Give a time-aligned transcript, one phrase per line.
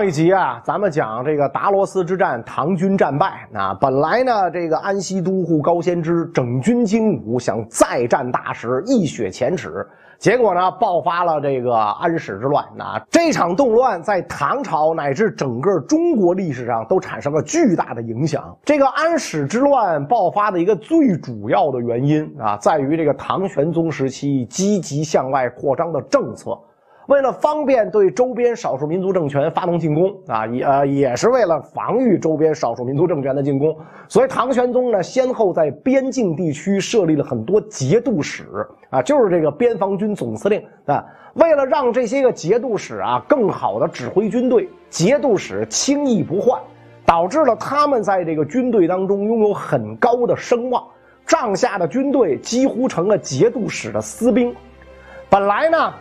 [0.00, 3.76] 上一集啊，咱们讲这个达罗斯之战，唐军战败啊。
[3.78, 9.86] 本来呢，这个安西都护高仙芝整军精武，想再战大石，一雪前耻。
[10.18, 12.64] 结果呢，爆发了这个安史之乱。
[12.74, 18.56] 那这场动乱在唐朝乃至整个中国历史上都产生了巨大的影响。
[18.64, 26.58] 这个安史之乱爆发的一个最主要的原因啊，在于这个唐玄宗时期积极向外扩张的政策。
[27.10, 38.44] 为了方便对周边少数民族政权发动进攻啊，也呃也是为了防御周边少数民族政权的进攻，所以唐玄宗呢先后在边境地区设立了很多节度使
[38.90, 41.04] 啊，就是这个边防军总司令啊。
[41.34, 46.60] 为了让这些个节度使啊更好的指挥军队，节度使轻易不换，
[47.04, 50.84] 导致了他们在这个军队当中拥有很高的声望，
[51.26, 54.54] 帐下的军队几乎成了节度使的私兵。
[55.28, 55.92] 本来呢。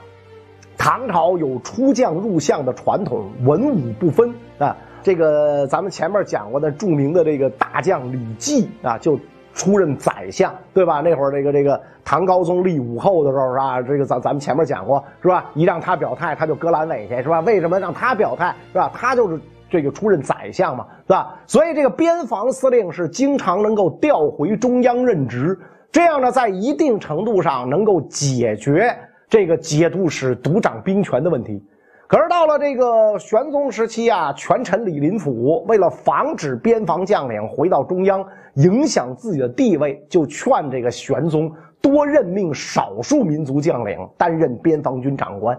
[0.80, 4.73] 唐朝有出将入相的传统，文武不分啊。
[5.03, 9.19] 这个咱们前面讲过的著名的这个大将李绩啊，就
[9.53, 11.02] 出任宰相，对吧？
[11.02, 15.52] 那会儿这个这个唐高宗立武后的时候是吧，这个咱咱们前面讲过是吧？
[15.53, 17.41] 一让他表态，他就割阑尾去是吧？
[17.41, 18.89] 为什么让他表态是吧？
[18.94, 19.38] 他就是
[19.69, 21.35] 这个出任宰相嘛，是吧？
[21.45, 25.59] 所以这个边防司令是经常能够调回中央任职，
[25.91, 28.95] 这样呢，在一定程度上能够解决。
[29.30, 31.63] 这个节度使独掌兵权的问题，
[32.08, 45.55] 可是到了这个玄宗时期啊，权臣李林甫为了防止边防将领回到中央影响自己的地位，就劝这个玄宗多任命少数民族将领担任边防军长官。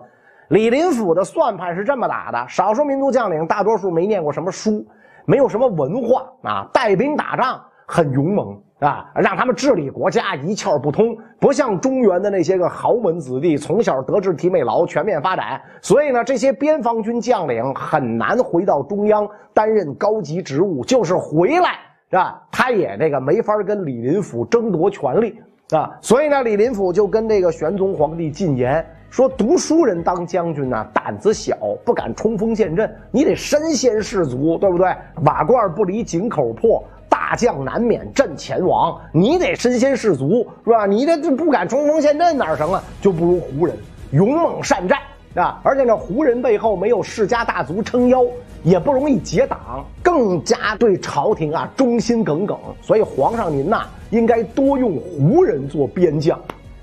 [0.48, 4.84] 李林甫的算盘是这么打的：少数民族将领大多数没念过什么书，
[5.24, 8.60] 没有什么文化啊，带兵打仗很勇猛。
[8.80, 15.60] 啊，让他们治理国家一窍不通，不像中原的那些个豪门子弟，从小得志体美劳，全面发展。
[15.82, 21.78] 所以呢，这些边防军将领很难回到中央担任高级职务，就是回来，
[22.10, 22.42] 是吧？
[22.50, 25.38] 他也这个没法跟李林甫争夺权力
[25.72, 25.90] 啊。
[26.00, 31.54] 所以呢，李林甫就跟这个玄宗皇帝进言说：“读书人当将军呢，胆子小，
[31.84, 34.86] 不敢冲锋陷阵，你得身先士卒，对不对？
[35.24, 40.86] 瓦罐不离井口破。”大将难免阵前亡，你得身先士卒，是吧？
[40.86, 42.82] 你这这不敢冲锋陷阵哪成啊？
[43.02, 43.76] 就不如胡人
[44.12, 44.98] 勇猛善战
[45.34, 45.60] 啊！
[45.62, 48.24] 而且这胡人背后没有世家大族撑腰，
[48.62, 52.58] 也不容易结党，更加对朝廷啊忠心耿耿。
[52.80, 56.38] 所以皇上您呐，应该多用胡人做边将。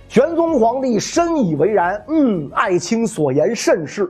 [0.08, 4.10] 玄宗皇帝深以为然，嗯，爱卿所言甚是。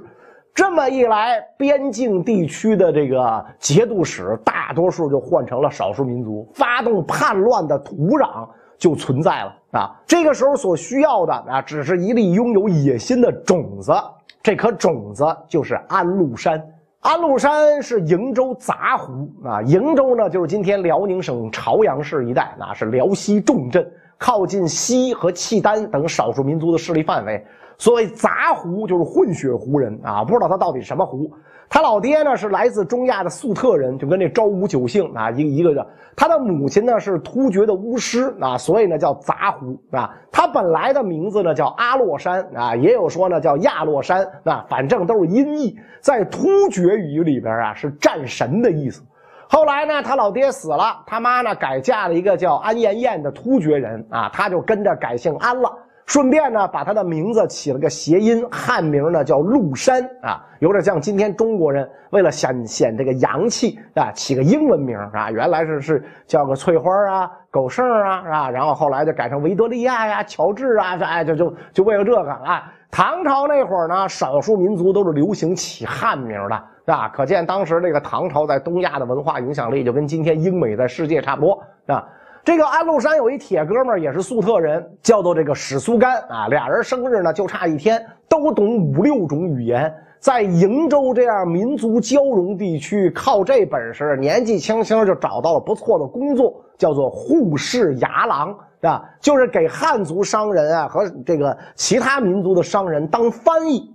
[0.57, 9.95] 这么一来，边境地区的这个节度使大多数就换成了少数民族，发动叛乱的土壤就存在了啊！
[10.07, 13.93] 这个时候所需要的啊，只是一粒拥有野心的种子，
[14.41, 16.59] 这颗种子就是安禄山。
[17.01, 23.87] 安禄山是瀛州杂胡啊，瀛州呢就是今天辽宁省朝阳市一带，那是辽西重镇，
[24.17, 27.45] 靠近西和契丹等少数民族的势力范围。
[27.77, 31.31] 所谓杂胡就是混血胡人啊，不知道他到底什么胡。
[31.69, 35.85] 他老爹呢是来自中亚的粟特人，就跟这昭武九姓啊一一个个。
[36.15, 40.09] 他的母亲呢是突厥的巫师啊，所以呢叫杂胡啊。
[40.31, 45.77] 他本来的名字呢叫阿洛山啊，也有说呢叫亚洛山啊，反正都是音译。
[45.99, 49.03] 在突厥语里边啊是战神的意思。
[49.49, 55.69] 后来呢他老爹死了，他妈呢改嫁了一个叫安延彦的突厥人啊，他就跟着改姓安了。
[56.07, 65.29] 顺便呢，把他的名字起了个谐音，汉名呢叫陆山啊，有点像今天中国人为了显显这个洋气啊，起个英文名啊。
[65.29, 68.49] 原来是是叫个翠花啊、狗剩啊，是吧？
[68.49, 72.71] 然后后来就改成维多利亚呀、乔治啊，这哎，就就就为了这个啊。
[72.89, 76.55] 唐朝那会儿呢，少数民族都是流行起汉名的，
[76.85, 77.09] 是吧？
[77.09, 81.61] 可见当时这个唐朝在东亚的文化影响力，就跟今天英美在世界差不多，
[81.93, 82.07] 啊。
[82.47, 86.47] 这个安禄山有一铁哥们儿，也是粟特人，叫做这个史苏干啊。
[86.47, 103.93] 俩人生日呢就差一天，都懂五六种语言，在瀛州这样民族交融地区，靠这本事，年纪轻轻就找到了不错的工作，叫做护士牙郎啊，就是给汉族商人啊和这个其他民族的商人当翻译。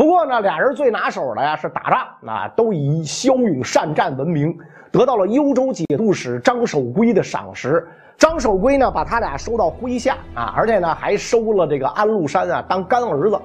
[0.00, 4.56] 不过呢，俩人最拿手的呀是打仗啊，都以骁勇善战闻名。
[4.90, 7.86] 得到了幽州节度使张守珪的赏识，
[8.16, 13.38] 张守珪呢把他俩收到麾下啊，而且呢还收了这个安禄山啊当干儿子。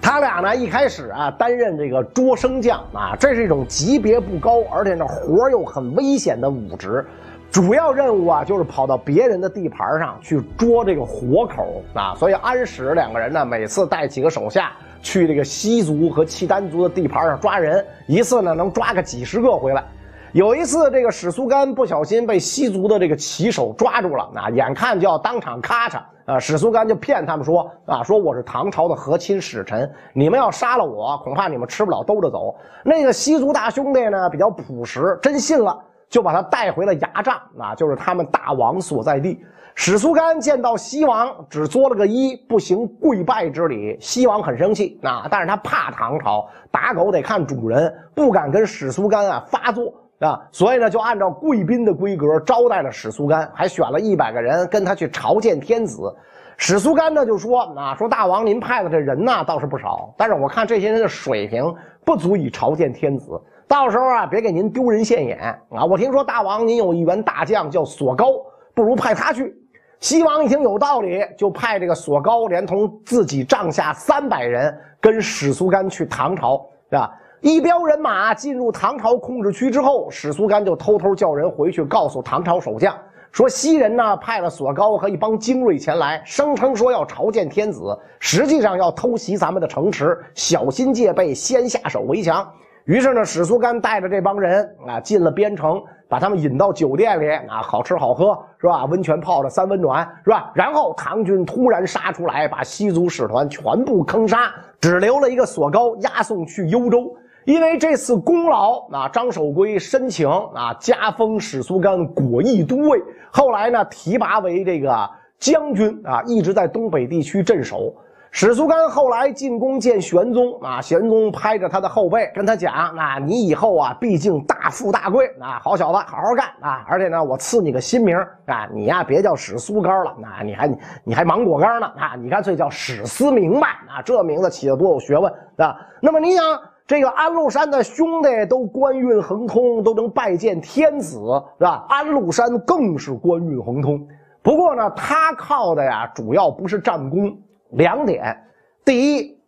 [0.00, 7.04] 他俩呢一开始啊担任这个捉生将啊，这是一种级别不高，而且呢活又很危险的武职。
[7.50, 12.14] 主要任务啊，就是跑到别人的地盘上去捉这个活口啊。
[12.14, 19.84] 所以安史两个人呢，每次带几个手下去这个西族和契丹族的地盘上抓人，一次呢能抓个几十个回来。
[20.32, 32.54] 有一次，这个史苏干不小心被西族的这个骑手抓住了，啊，眼看就要当场咔嚓，啊，史苏干就骗他们说，啊，说我是唐朝的和亲使臣，你们要杀了我，恐怕你们吃不了兜着走。
[32.84, 35.76] 那个西族大兄弟呢，比较朴实，真信了。
[36.08, 39.44] 就把他带回了牙帐，啊，就是他们大王所在地。
[39.74, 43.96] 史苏干见到西王，只作了个揖，不行跪拜之礼。
[44.00, 56.14] 西王很生气，啊，但是他怕唐朝打狗得看主人，不敢跟史苏干啊发作啊，所以呢，就按照贵宾的规格招待了史苏干，还选了一百个人跟他去朝见天子。
[56.58, 61.74] 史苏干呢就说，啊，说大王您派的这人呢倒是不少，但是我看这些人的水平
[62.04, 63.40] 不足以朝见天子。
[63.66, 65.38] 到时候啊，别给您丢人现眼
[65.70, 65.84] 啊！
[65.84, 68.26] 我听说大王您有一员大将叫索高，
[68.74, 69.56] 不如派他去。
[70.00, 77.14] 西王一听有道理，就派这个索高连同自己帐下三百人跟史苏干去唐朝，是吧？
[77.42, 82.96] 一彪人马进入唐朝控制区之后，史苏干就偷偷叫人回去告诉唐朝守将，
[83.30, 92.50] 说西人呢派了索高和一帮精锐前来，声称说要朝见天子，实际上要偷袭咱们的城池，小心戒备，先下手为强。
[92.86, 98.84] 于是呢，史苏干带着这帮人啊进了边城，把他们引到酒店里啊，好吃好喝是吧？
[98.86, 100.50] 温泉泡着三温暖是吧？
[100.54, 107.16] 然后唐军突然杀出来，把西族使团全部坑杀，只留了一个索高押送去幽州。
[107.44, 115.08] 因为这次功劳啊，张守珪申请啊加封史苏干果毅都尉，后来呢提拔为这个
[115.38, 117.94] 将军啊，一直在东北地区镇守。
[118.32, 126.84] 史苏干后来进宫见玄宗啊，玄宗拍着他的后背跟他讲：“啊，你以后啊，毕竟大富大贵啊，好小子，好好干啊！
[126.86, 128.16] 而且呢，我赐你个新名
[128.46, 135.76] 啊，你呀别叫史苏干了，那你还你还芒果干呢啊，你干脆叫史思明吧啊，这名字起的多有学问啊！
[136.00, 136.44] 那么你想，
[136.86, 141.18] 这个安禄山的兄弟都官运亨通，都能拜见天子
[141.58, 141.84] 是吧？
[141.88, 144.06] 安禄山更是官运亨通，
[144.40, 147.36] 不过呢，他靠的呀，主要不是战功。
[147.72, 148.36] 两点，
[148.84, 149.38] 第一，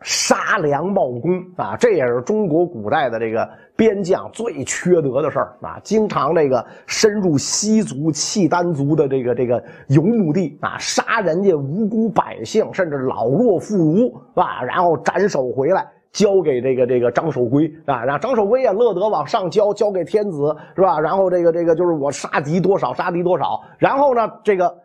[0.00, 21.00] 杀良冒功啊，这也是中国古代的这个边将最缺德的事儿啊，经常这个深入西族、契丹族的这个这个游牧地啊，杀人家无辜百姓，甚至老弱妇孺啊，然后斩首回来交给这个这个张守珪啊，让张守珪也乐得往上交，交给天子是吧？
[21.00, 24.83] 然后这个这个就是我杀敌多少，杀敌多少，然后呢这个。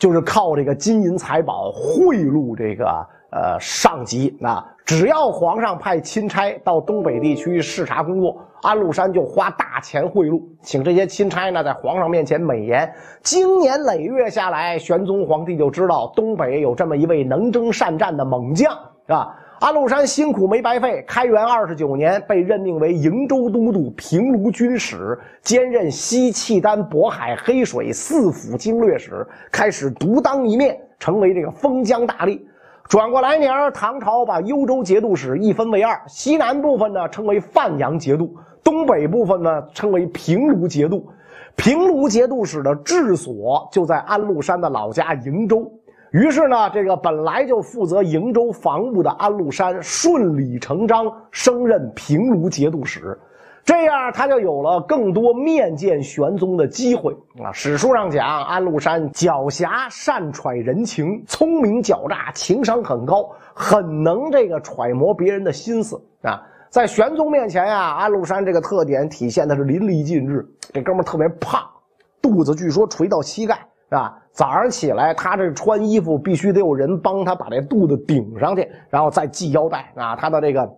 [0.00, 2.86] 就是靠这个金银财宝贿赂这个
[3.30, 12.90] 呃上级啊，只要皇上派钦差到东北地区视察工作，安禄山就花大钱贿赂，请这些钦差呢在皇上面前美言。
[13.22, 18.72] 经年累月下来，玄宗皇帝就知道东北有这么一位能征善战的猛将，
[19.06, 19.36] 是吧？
[19.60, 32.40] 安禄山辛苦没白费，开元二十九年被任命为瀛州都督、平卢军使，兼任西契丹、渤海、黑水四府经略使，开始独当一面，成为这个封疆大吏。
[32.88, 41.06] 转过来年，唐朝把幽州节度使一分为二，西南部分呢称为范阳节度，东北部分呢称为平卢节度。
[41.56, 45.70] 平卢节度使的治所就在安禄山的老家瀛州。
[46.10, 53.16] 于是呢，这个本来就负责瀛州防务的安禄山顺理成章升任平卢节度使，
[53.64, 57.52] 这样他就有了更多面见玄宗的机会啊。
[57.52, 66.42] 史书上讲，安禄山狡黠善揣人情，聪明狡诈，情商很高，很能这个揣摩别人的心思啊。
[66.70, 70.44] 在玄宗面前呀，安禄山这个特点体现的是淋漓尽致。
[70.72, 71.62] 这哥们特别胖，
[72.20, 73.64] 肚子据说垂到膝盖。
[73.90, 74.16] 是吧？
[74.30, 80.14] 早上起来，他这穿衣服必须得有人帮他把这肚子顶上去，然后再系腰带啊。
[80.14, 80.70] 他的这个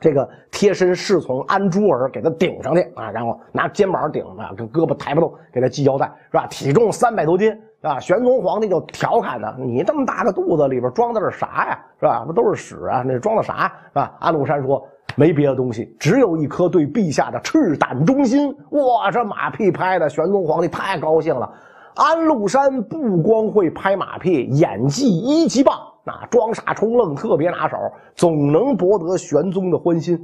[0.00, 6.46] 这个贴身侍从安珠儿给他顶上去啊，然后拿肩膀顶啊，跟胳膊抬不动，给他系腰带，是吧？
[6.48, 8.00] 体重三百多斤啊。
[8.00, 11.78] 玄宗皇帝就调侃他：“你这么大个肚子里边装的是啥呀？
[12.00, 12.24] 是吧？
[12.26, 13.04] 不都是屎啊？
[13.06, 13.72] 那装的啥？
[13.90, 21.48] 是吧？”安禄山说：“没别的东西，只有一颗对陛下的赤胆忠心。”哇，这马屁拍的，玄宗皇帝太高兴了。
[21.94, 27.76] 安禄山不光会拍马屁，演技一级棒，啊，装傻充愣特别拿手，
[28.16, 30.18] 总能博得玄宗的欢心。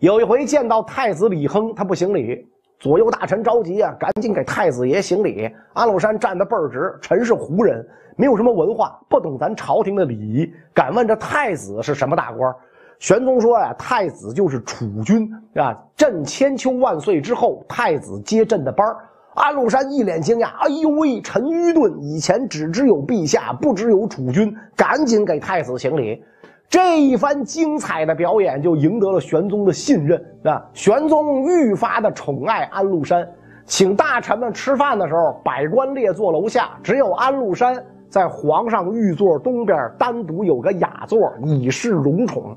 [0.00, 2.46] 有一回见到太子李亨，他不行礼，
[2.78, 5.50] 左右大臣着急啊，赶紧给太子爷行礼。
[5.72, 7.82] 安禄山站得倍儿直，臣是胡人，
[8.16, 12.54] 没有什么文化，不懂咱朝廷的礼仪，敢问这太子是什么大官？
[12.98, 18.98] 玄宗说呀，太子就是储君啊，朕千秋万岁之后，太子接朕的班儿。
[19.34, 26.22] 安禄山一脸惊讶：“哎呦喂，臣愚钝，以前只知有陛下，不知有储君，赶紧给太子行礼。”
[26.66, 30.64] 这一番精彩的表演就赢得了玄宗的信任啊！
[30.72, 33.28] 玄宗愈发的宠爱安禄山，
[33.64, 37.76] 请大臣们吃饭的时候，百官列坐楼下，只有安禄山
[38.08, 42.56] 在皇上御座东边单独有个雅座，以示荣宠。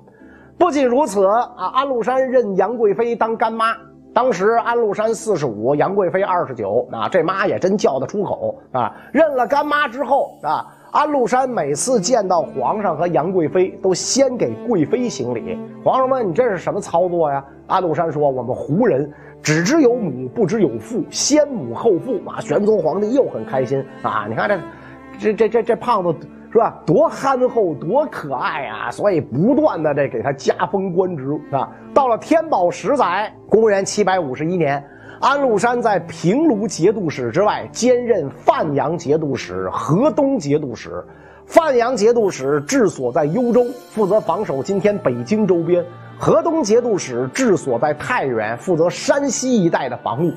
[0.57, 3.75] 不仅如此啊，安禄山认杨贵妃当干妈。
[4.17, 8.91] 当时安禄山四十五，杨贵妃二十九，啊，这妈也真叫得出口啊！
[9.13, 15.59] 认了干妈之后啊，安禄山每次见到皇上和杨贵妃，都先给贵妃行礼。
[15.83, 19.07] 皇上问：“你这是什么操作呀？”安禄山说：“我们胡人
[19.43, 24.25] 只知有母，不知有父，先母后父。”啊，玄宗皇帝又很开心啊！
[24.27, 24.59] 你看这，
[25.19, 26.27] 这这这这胖子。
[26.58, 26.82] 是吧？
[26.88, 28.90] 多憨厚，多可爱啊！
[28.90, 31.70] 所以不断的这给他加封官职啊。
[31.94, 34.84] 到了天宝十载，公元七百五十一年，
[35.22, 41.06] 安禄山在平卢节度使之外，兼任范阳节度使、河东节度使。
[41.46, 45.84] 范阳节度使治所在幽州，负责防守今天北京周边；
[46.18, 50.34] 河东节度使治所在太原，负责山西一带的防务。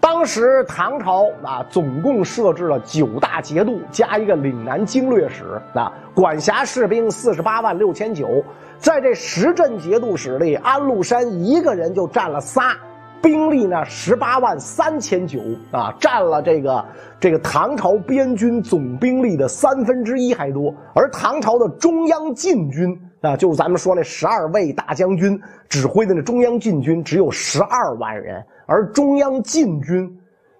[0.00, 8.42] 当时唐朝啊，总共设置了九大节度加一个岭南经略使啊，管辖士兵四十八万六千九。
[8.78, 12.74] 在这十镇节度使里，安禄山一个人就占了仨，
[13.20, 15.38] 兵力呢十八万三千九
[15.70, 16.84] 啊，占了这个
[17.20, 20.74] 这个唐朝边军总兵力的三分之一还多。
[20.94, 28.44] 而唐朝的中央禁军啊，就是咱们说那十二位大将军指挥的那中央禁军，只有十二万人。
[28.66, 30.08] 而中央禁军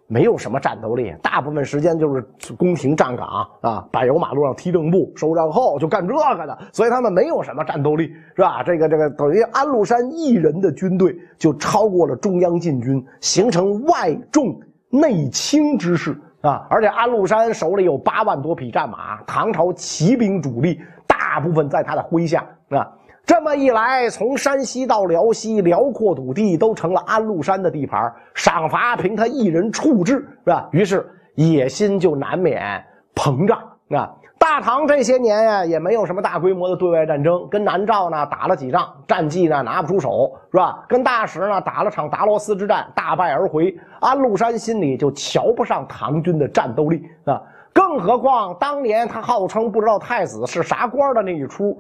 [0.07, 2.21] 没有什么战斗力，大部分时间就是
[2.59, 8.63] 宫廷站岗啊，柏油马路上踢正步，收账后就干这个的，所以他们没有什么战斗力，是吧？
[8.65, 16.67] 这个这个等于安禄山一人的军队就超过了中央禁军，形成外重内轻之势啊！
[16.69, 20.81] 而且安禄山手里有八万多匹战马，唐朝骑兵主力
[21.31, 22.85] 大部分在他的麾下啊。
[23.25, 30.69] 这么一来，从山西到辽西，辽阔土地都成了安禄山的地盘，赏罚凭他一人处置，是吧？
[30.73, 32.85] 于是野心就难免
[33.15, 33.61] 膨胀
[33.97, 34.11] 啊！
[34.37, 40.85] 大唐这些年呀，也没有什么大规模的对外战争，跟南诏呢打了几仗，战绩呢拿不出手，是吧？
[40.89, 43.73] 跟大石呢打了场达罗斯之战，大败而回。
[44.01, 47.41] 安禄山心里就瞧不上唐军的战斗力啊！
[47.73, 51.79] 更何况当年他号称不知道太子是啥官的那一出。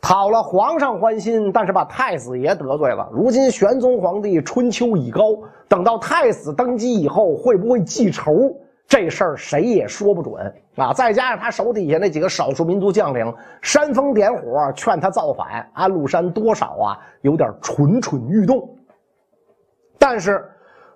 [0.00, 3.08] 讨了皇上欢心，但是把太子爷得罪了。
[3.12, 5.22] 如今玄宗皇帝春秋已高，
[5.68, 8.32] 等到太子登基以后，会不会记仇？
[8.88, 10.92] 这事儿谁也说不准啊！
[10.92, 13.32] 再加上他手底下那几个少数民族将领
[13.62, 18.68] 煽风点火，劝他造反，安禄山多少啊有点蠢蠢欲动。
[20.00, 20.44] 但是，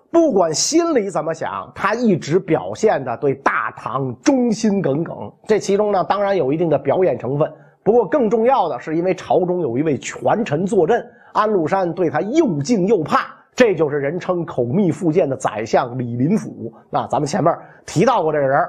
[0.09, 5.15] 不管心里怎么想，他一直表现的对大唐忠心耿耿。
[5.45, 7.51] 这其中呢，当然有一定的表演成分。
[7.83, 16.71] 不过更重要的是，因为朝中有一位权臣坐镇，安禄山对他又敬又怕，这就是人称口蜜腹剑的宰相李林甫。
[16.89, 17.53] 那咱们前面
[17.85, 18.59] 提到过这个人，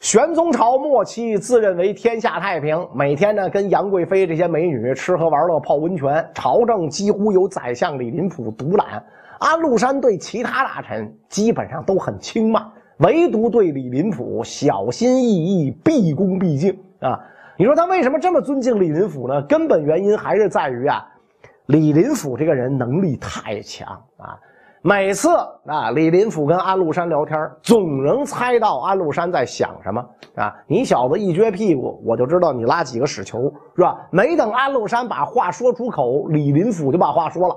[0.00, 9.02] 玄宗朝末期自认为天下太平，每天呢跟杨贵妃这些美女吃喝玩乐、泡温泉，朝政几乎由宰相李林甫独揽。
[9.38, 12.64] 安禄山对其他大臣基本上都很轻慢，
[12.98, 17.18] 唯独对李林甫小心翼翼、毕恭毕敬啊。
[17.58, 19.42] 你说他为什么这么尊敬李林甫呢？
[19.42, 21.06] 根本原因还是在于啊，
[21.66, 24.38] 李林甫这个人能力太强啊。
[24.82, 25.30] 每次
[25.66, 30.00] 啊，李林甫跟安禄山聊天，总能猜到安禄山在想什么
[30.36, 30.54] 啊。
[30.68, 34.06] 你小子一撅屁股，我就知道你拉几个屎球，是吧？
[34.10, 37.56] 没等安禄山把话说出口，李林甫就把话说了。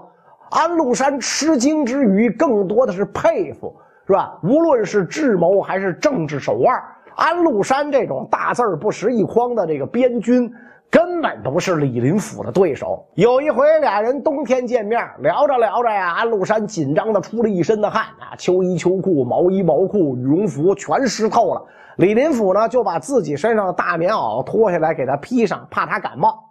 [0.50, 3.75] 安禄山吃惊之余，更多的是佩服，
[4.08, 4.38] 是吧？
[4.44, 6.75] 无论是智谋还是政治手腕。
[7.15, 10.51] 安禄山这种大字不识一筐的这个边军，
[10.89, 13.06] 根本不是李林甫的对手。
[13.15, 21.62] 有一回，俩人冬天见面，聊着聊着呀，安禄山紧张的出了一身的汗啊，秋衣秋裤、毛衣毛裤、羽绒服全湿透了。
[21.98, 26.49] 李林甫呢，就把自己身上的大棉袄脱下来给他披上，怕他感冒。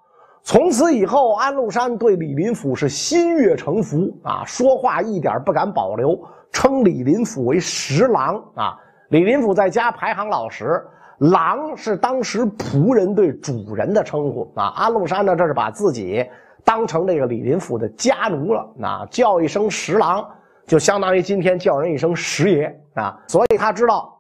[0.48, 6.18] 从此以后，安禄山对李林甫是心悦诚服啊，说话一点不敢保留，
[6.50, 8.74] 称李林甫为十郎啊。
[9.10, 10.82] 李林甫在家排行老十，
[11.18, 14.68] 郎是当时仆人对主人的称呼啊。
[14.68, 16.26] 安禄山呢，这是把自己
[16.64, 20.26] 当成这个李林甫的家奴了，那叫一声十郎，
[20.66, 23.14] 就相当于今天叫人一声十爷啊。
[23.26, 24.17] 所以他知道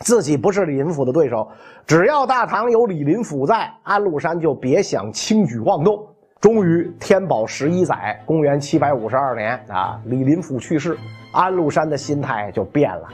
[0.00, 1.48] 自己不是李林甫的对手，
[1.86, 6.06] 只要大唐有李林甫在，安禄山就别想轻举妄动。
[6.38, 10.96] 终于，天宝十一载，公元七百五十二年啊，李林甫去世，
[11.32, 13.08] 安禄山的心态就变了。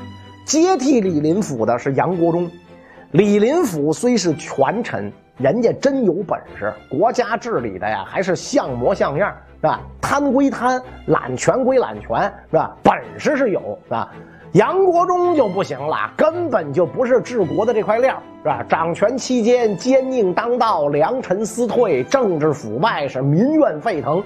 [0.44, 2.50] 接替李林甫的是杨国忠。
[3.12, 9.80] 李林甫虽是权臣，人家真有本事，国家治理的呀还是像模像样，是吧？
[10.00, 12.76] 贪归贪，揽权归揽权，是吧？
[12.82, 14.10] 本事是有，是吧？
[14.52, 18.62] 杨国忠就不行了，根本就不是治国的这块料，是吧？
[18.68, 24.22] 掌权期间奸佞当道，良臣私退，政治腐败，是民怨沸腾。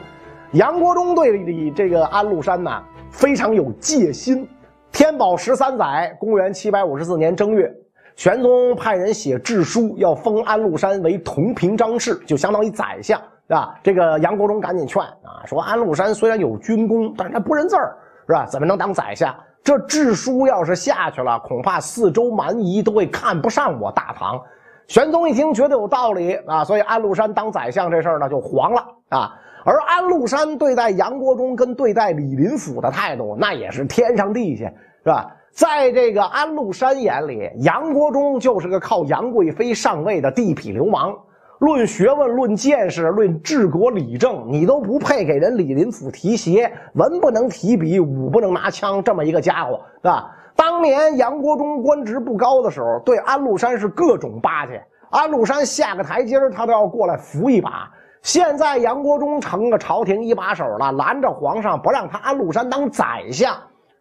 [0.50, 4.48] 杨国忠对李这个安禄山呢非常有戒心。
[4.90, 7.72] 天宝十三载，公元七百五十四年正月。
[8.16, 13.16] 玄宗派人写制书，要封安禄山为同平章事，就相当于宰相，
[13.46, 13.78] 是吧？
[13.80, 18.44] 这个杨国忠赶紧劝啊，说安禄山虽然有军功，但是他不认字儿，是吧？
[18.46, 19.32] 怎么能当宰相？
[19.66, 24.40] 这制书要是下去了，恐怕四周蛮夷都会看不上我大唐。
[24.86, 29.34] 玄宗一听，觉得有道理啊，所以安禄山当宰相这事儿呢就黄了啊。
[29.64, 34.66] 而安禄山对待杨国忠跟对待李林甫的态度，那也是天上地下，
[35.02, 35.34] 是吧？
[35.50, 41.12] 在这个安禄山眼里，杨国忠就是个靠杨贵妃上位的地痞流氓。
[41.58, 46.70] 论学问、论见识、论治国理政，你都不配给人李林甫提鞋。
[46.94, 50.30] 文不能提笔，武不能拿枪，这么一个家伙，是吧？
[50.54, 54.82] 当年杨国忠官职不高的时候，对安禄山是各种巴结。
[55.10, 57.90] 安禄山下个台阶他都要过来扶一把。
[58.22, 63.54] 现在杨国忠成了朝廷一把手了，拦着皇上不让他安禄山当宰相。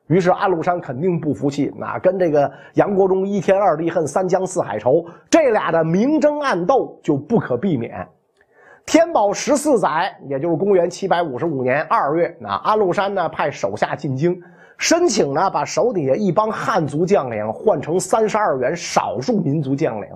[0.07, 8.07] 于是安禄山肯定不服气，那跟这个杨国忠一天二地恨，三江四海仇，这俩的明争暗斗就不可避免。
[8.85, 14.39] 天宝十四载，也就是公元七百五十五年二月，那安禄山呢派手下进京，
[14.77, 20.07] 申请呢把手底下一帮汉族将领换成三十二员少数民族将领。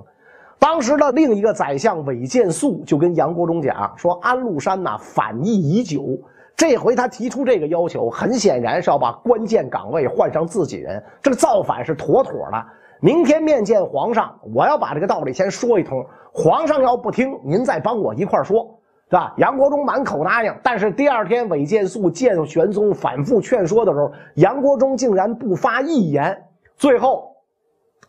[0.60, 6.16] 当时的另一个宰相韦建素就跟杨国忠讲说：“安禄山呐反意已久。”
[6.60, 12.66] 这回他提出这个要求，很显然是要把关键岗位换上自己人，这个造反是妥妥的。
[13.00, 16.06] 明天面见皇上，我要把这个道理先说一通。
[16.34, 18.78] 皇上要不听，您再帮我一块说，
[19.10, 19.34] 是吧？
[19.38, 26.38] 杨国忠满口答应，但是第二天韦建素见玄宗反复劝说的时候，杨国忠竟然不发一言。
[26.76, 27.38] 最后，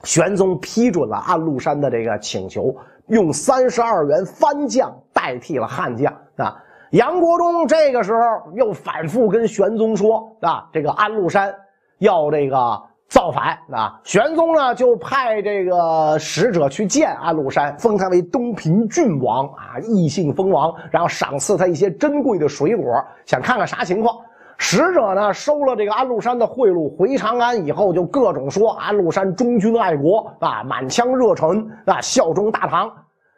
[0.03, 2.75] 玄宗批准了安禄山的这个请求，
[3.07, 6.61] 用三十二员番将代替了汉将，啊。
[6.91, 8.21] 杨国忠这个时候
[8.55, 11.55] 又反复跟玄宗说：“啊，这个安禄山
[11.99, 22.85] 要这个造反啊！”玄宗呢就派这个使者去见安禄山，封他为东平郡王啊，异姓封王，然后赏赐他一些珍贵的水果，
[23.25, 24.17] 想看看啥情况。
[24.59, 32.91] 使者呢收了这个安禄山的贿赂，回长安以后就各种说安禄山忠君爱国啊，满腔热忱啊，效忠大唐。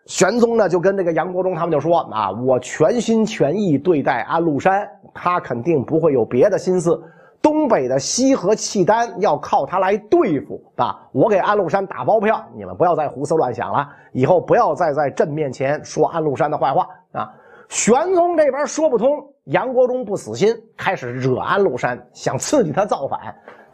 [0.06, 7.00] 玄宗呢，就跟这个杨国忠他们就说啊，我全心全意对待安禄山，他肯定不会有别的心思。
[7.40, 17.32] 东北的西河契丹要靠他来对付啊，我给安禄山打包票，你们不要再胡思乱想了，以后不要再在朕面前说安禄山的坏话啊。
[17.68, 23.18] 玄宗这边说不通，杨国忠不死心，开始惹安禄山，想刺激他造反。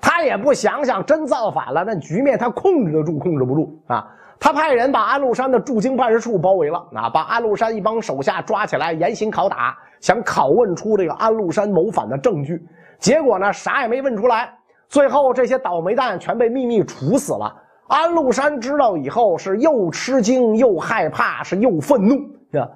[0.00, 4.08] 他也不想想，真造反了，那局面他控制得住，控制不住啊。
[4.40, 12.64] 他派人把安禄山的驻京办事处包围了，啊，把安禄山一帮手下抓起来严刑拷打，想拷问出这个安禄山谋反的证据。
[12.98, 14.52] 结果呢，啥也没问出来。
[14.88, 17.54] 最后这些倒霉蛋全被秘密处死了。
[17.88, 22.14] 安禄山知道以后是又吃惊又害怕，是又愤怒，
[22.52, 22.68] 是吧？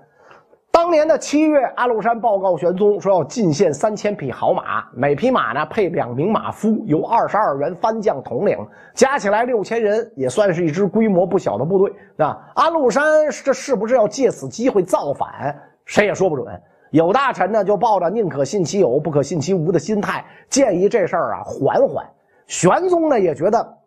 [0.92, 8.56] 年的七月，安禄山报告玄宗说要进献三千匹好马，每匹马呢配两名马夫，由二十二员番将统领，
[8.94, 11.90] 加起来六千人，也算是一支规模不小的部队。
[12.14, 13.02] 那安禄山
[13.42, 15.58] 这是不是要借此机会造反？
[15.86, 16.46] 谁也说不准。
[16.90, 22.06] 有大臣呢就抱着宁可信其有，不可信其无的心态，建议这事儿啊缓缓。
[22.46, 23.78] 玄宗呢也觉得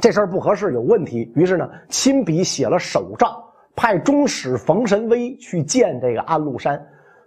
[0.00, 3.44] 这事儿不合适，有问题，于是呢亲笔写了手诏。
[3.80, 6.78] 派中使冯神威去见这个安禄山。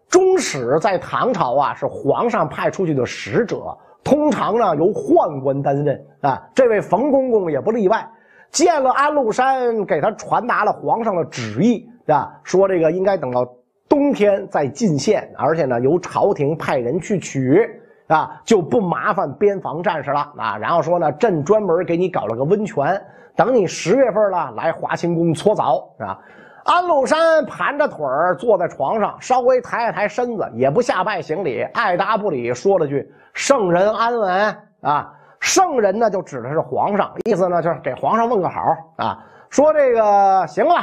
[0.08, 6.40] 中使在唐朝啊是皇上派出去的使者，通常呢由宦官担任啊。
[6.54, 8.08] 这位冯公公也不例外。
[8.52, 13.44] 见了安禄山，给他传达了皇上的旨意啊，说这个应该等到
[13.90, 17.68] 冬天再进献，而且呢由朝廷派人去取
[18.06, 20.56] 啊，就不麻烦边防战士了啊。
[20.60, 23.02] 然后说呢，朕专门给你搞了个温泉，
[23.36, 26.20] 等你十月份了来华清宫搓澡啊。
[26.64, 35.14] 安禄山盘着腿儿坐在床上，稍微抬了抬身子，也不下拜行礼，爱答不理，说了句“圣人安稳”啊。
[35.42, 38.62] 圣人呢，就指的是皇上，意思呢就是给皇上问个好
[38.96, 39.20] 啊。
[39.50, 40.76] 说这个行了，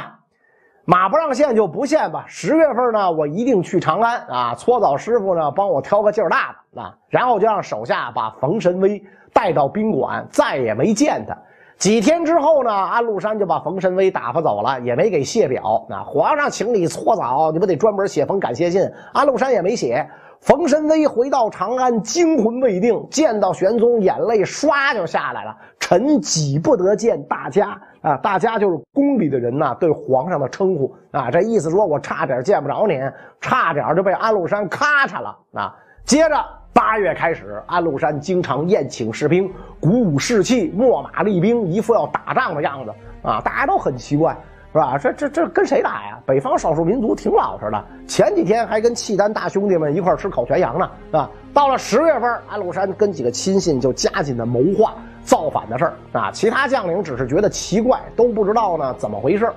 [0.85, 2.25] 马不让献就不献吧。
[2.27, 4.53] 十月份呢，我一定去长安啊。
[4.53, 6.93] 搓澡师傅呢，帮我挑个劲儿大的啊。
[7.09, 11.35] 然后就让手下把冯神威带到宾馆，再也没见他。
[11.81, 15.83] 几天之后呢，安禄山就把冯神威打发走了，也没给谢表。
[15.89, 18.87] 那皇上请你搓澡，你不得专门写封感谢信？
[19.11, 20.07] 安禄山也没写。
[20.41, 25.57] 冯神威回到长安，惊魂未定，见到玄宗，眼泪唰就下来了。
[25.79, 28.15] 臣几不得见大家啊！
[28.17, 33.01] 大家就是宫里的人呐，对皇上的称呼啊，这意思说我差点见不着您，
[33.39, 35.75] 差点就被安禄山咔嚓了啊！
[36.05, 36.60] 接着。
[36.73, 43.41] 八月开始，安禄山经常宴请士兵，鼓舞士气，秣马厉兵，一副要打仗的样子啊！
[43.43, 44.35] 大家都很奇怪，
[44.71, 44.97] 是吧？
[44.97, 46.17] 这这这跟谁打呀？
[46.25, 51.29] 北方少数民族挺老实的，前几天还跟契丹大兄弟们一块吃烤全羊呢，是吧？
[51.53, 56.31] 到了十月份，安禄山跟几个亲信就加紧的谋划造反的事儿啊！
[56.31, 59.51] 其他将领只是觉得奇怪，都不知道呢怎么回事。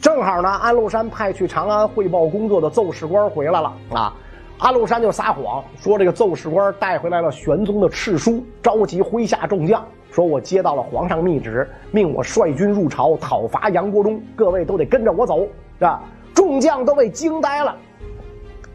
[0.00, 4.14] 正好呢，安禄山派去长安汇报工作的奏事官回来了啊！
[4.58, 15.42] 安禄山就撒谎说，这个奏事官带回来了玄宗的敕书，召集麾下众将，说我接到了皇上密旨，命我率军入朝讨伐杨国忠，各位都得跟着我走，
[15.78, 16.02] 是吧？
[16.34, 17.76] 众将都被惊呆了，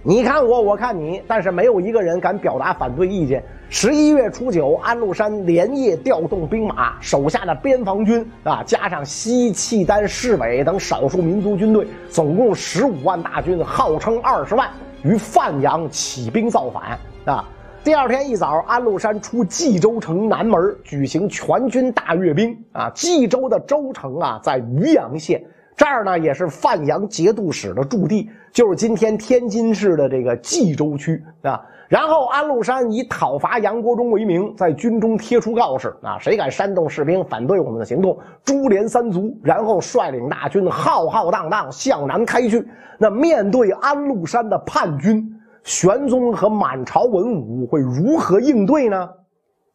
[0.04, 3.44] 你看我，我看你，但是没有一个人敢表达反对意见。
[3.70, 14.70] 十一月初九，安禄山连夜调动兵马，手下的边防军啊，加上西契丹、市委等少数民族军队，总共十五万大军，号称二十万。
[15.04, 17.46] 于范阳起兵造反啊！
[17.84, 22.90] 第二天一早，安禄山出冀州城南门举行全军大阅兵啊！
[22.96, 25.44] 冀州的州城啊，在渔阳县
[25.76, 31.60] 这儿呢，也是范阳节度使的驻地，就是今天天津市的这个冀州区啊。
[31.90, 39.38] 然后安禄山以讨伐杨国忠为名，在军中贴出告示啊，谁敢煽动士兵反对我们的行动，株连三族。
[39.44, 42.66] 然后率领大军浩浩荡荡向南开去。
[42.98, 45.24] 那面对安禄山的叛军，
[45.64, 49.10] 玄宗和满朝文武会如何应对呢？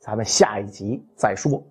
[0.01, 1.63] 咱们下一集再说。